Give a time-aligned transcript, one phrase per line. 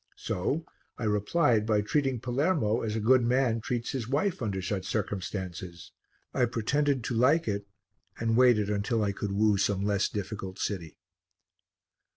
[0.17, 0.65] So
[0.97, 5.91] I replied by treating Palermo as a good man treats his wife under such circumstances
[6.33, 7.67] I pretended to like it
[8.19, 10.97] and waited till I could woo some less difficult city.